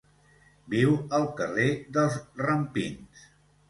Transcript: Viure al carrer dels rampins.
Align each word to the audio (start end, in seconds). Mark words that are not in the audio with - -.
Viure 0.75 1.19
al 1.19 1.29
carrer 1.43 1.69
dels 1.99 2.19
rampins. 2.45 3.33